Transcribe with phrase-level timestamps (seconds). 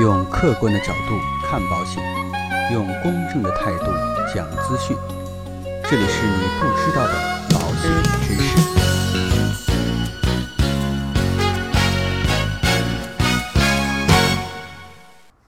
[0.00, 2.00] 用客观的角度看保险，
[2.72, 3.86] 用公正的态度
[4.32, 4.96] 讲资讯。
[5.90, 7.14] 这里是你不知道的
[7.50, 7.90] 保险
[8.22, 8.56] 知识。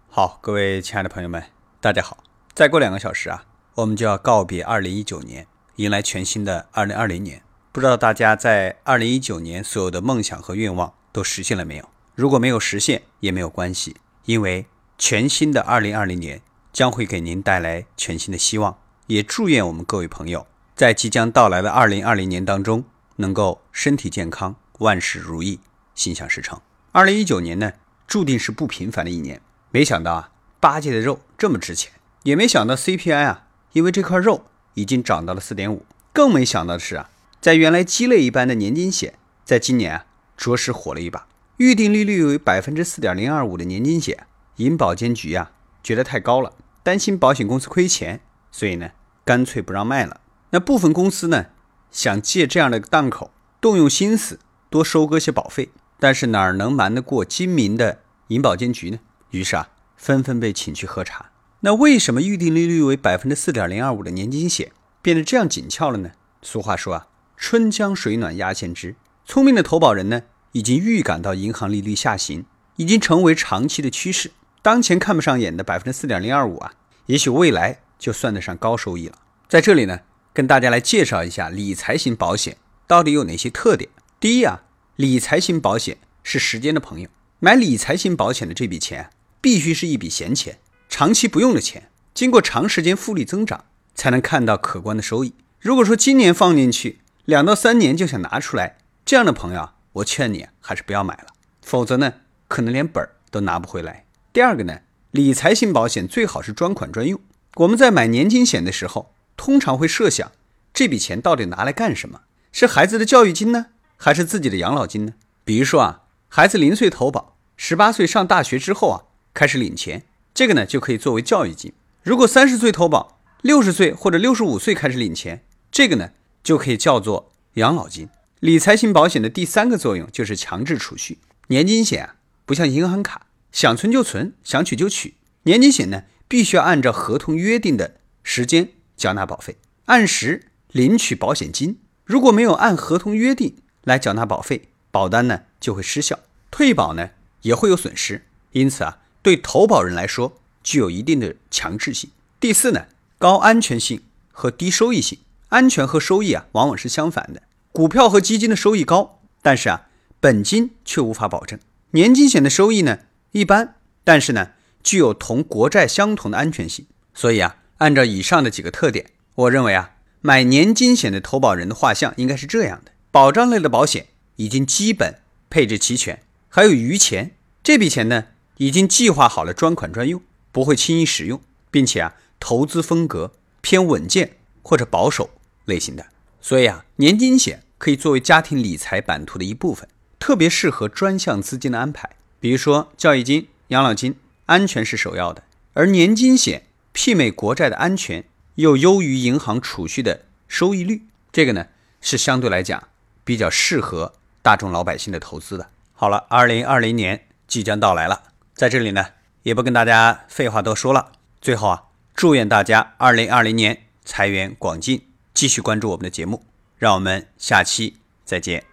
[0.08, 1.44] 好，各位亲爱的朋友们，
[1.80, 2.24] 大家好。
[2.52, 3.44] 再过两个小时啊，
[3.76, 5.46] 我们就要告别2019年，
[5.76, 7.42] 迎来全新的2020年。
[7.70, 11.88] 不知道大家在2019年所有的梦想和愿望都实现了没有？
[12.16, 13.94] 如果没有实现，也没有关系，
[14.24, 14.66] 因为
[14.98, 16.42] 全新的2020年
[16.72, 18.78] 将会给您带来全新的希望。
[19.06, 20.46] 也祝愿我们各位朋友
[20.76, 22.84] 在即将到来的2020年当中，
[23.16, 25.58] 能够身体健康，万事如意，
[25.96, 26.60] 心想事成。
[26.92, 27.72] 2019年呢，
[28.06, 29.40] 注定是不平凡的一年。
[29.72, 35.84] 没想到啊，八戒的肉这么值钱，也没想到 CPI 啊，因为这块肉已经涨到了四点五。
[36.12, 37.10] 更没想到的是啊，
[37.40, 41.26] 在原来鸡肋一般的年金险，在今年啊，着实火了一把。
[41.60, 48.92] 预定利率为百分之四点零二五的年金险，银保监局啊觉得太高了，担心保险公司亏钱，所以呢，
[49.26, 50.22] 干脆不让卖了。
[50.52, 51.48] 那部分公司呢，
[51.90, 54.38] 想借这样的档口，动用心思
[54.70, 57.98] 多收割些保费，但是哪能瞒得过精明的
[58.28, 58.98] 银保监局呢？
[59.32, 61.26] 于是啊，纷纷被请去喝茶。
[61.60, 66.12] 那为什么预定利率为百分之四点零二五的年金险变得这样紧俏了呢？
[66.40, 68.96] 俗话说啊，春江水暖鸭先知。
[69.26, 72.44] 聪明的投保人呢，已经预感到银行利率下行
[72.76, 74.32] 已经成为长期的趋势。
[74.62, 76.72] 当前看不上眼的百分之四点零二五啊，
[77.06, 79.18] 也许未来就算得上高收益了。
[79.48, 80.00] 在这里呢，
[80.32, 83.90] 跟大家来介绍一下理财型保险到底有哪些特点。
[84.18, 84.62] 第一啊，
[84.96, 87.08] 理财型保险是时间的朋友，
[87.38, 89.10] 买理财型保险的这笔钱。
[89.42, 90.58] 必须是一笔闲钱，
[90.90, 93.64] 长期不用的钱，经过长时间复利增长，
[93.94, 95.32] 才能看到可观的收益。
[95.58, 98.76] 如果说今年放进去，两到三年就想拿出来，
[99.06, 101.26] 这样的朋友啊，我劝你还是不要买了，
[101.62, 102.14] 否则呢，
[102.48, 104.06] 可能连本儿都拿不回来。
[104.32, 104.80] 第二个呢，
[105.10, 107.20] 理财型保险最好是专款专用。
[107.56, 110.32] 我们在买年金险的时候，通常会设想
[110.72, 112.20] 这笔钱到底拿来干什么？
[112.52, 113.66] 是孩子的教育金呢，
[113.96, 115.14] 还是自己的养老金呢？
[115.44, 119.04] 比如说啊，孩子零岁投保，十八岁上大学之后啊。
[119.32, 120.02] 开始领钱，
[120.34, 121.72] 这个呢就可以作为教育金。
[122.02, 126.10] 如果三十岁投保，六十岁或者六十五岁开始领钱，这个呢
[126.42, 128.08] 就可以叫做养老金。
[128.40, 131.18] 理财型保险的第三个作用就是强制储蓄。
[131.48, 132.14] 年金险啊
[132.46, 135.14] 不像银行卡，想存就存，想取就取。
[135.42, 141.78] 年金险呢必须要按照合同约定的时间缴纳保费，按时领取保险金。
[142.04, 146.18] 如果没有按合同约定来缴纳保费，保单呢就会失效，
[146.50, 147.10] 退保呢
[147.42, 148.24] 也会有损失。
[148.52, 148.98] 因此啊。
[149.22, 152.08] 对投保人来说，具有一定的强制性。
[152.40, 152.86] 第四呢，
[153.18, 154.00] 高安全性
[154.32, 155.18] 和低收益性。
[155.50, 157.42] 安全和收益啊，往往是相反的。
[157.72, 159.86] 股票和基金的收益高，但是啊，
[160.18, 161.58] 本金却无法保证。
[161.92, 162.98] 年金险的收益呢，
[163.30, 164.50] 一般，但是呢，
[164.82, 166.86] 具有同国债相同的安全性。
[167.14, 178.26] 所以啊，按照以上的几个特点，我认为啊，买年金险的投保人的画像应该是这样的：保障类的保险已经基本配置齐全，还有余钱，这笔钱呢？
[178.56, 180.20] 已经计划好了专款专用，
[180.52, 183.32] 不会轻易使用，并且啊，投资风格
[183.62, 185.30] 偏稳健或者保守
[185.64, 186.04] 类型的。
[186.40, 192.10] 所以啊，年金险可以作为家庭理财版图的一部分，特别适合专项资金的安排。
[192.40, 195.42] 比如说教育金、养老金，安全是首要的，
[195.74, 196.64] 而年金险
[196.94, 198.24] 媲美国债的安全，
[198.54, 201.66] 又优于银行储蓄的收益率，这个呢
[202.00, 202.88] 是相对来讲
[203.24, 205.68] 比较适合大众老百姓的投资的。
[205.92, 208.22] 好了，二零二零年即将到来了。
[208.54, 209.04] 在这里呢，
[209.42, 211.12] 也不跟大家废话多说了。
[211.40, 211.84] 最后啊，
[212.14, 215.02] 祝愿大家二零二零年财源广进，
[215.40, 216.42] 继续关注我们的节目。
[216.76, 217.96] 让我们下期
[218.26, 218.69] 再见。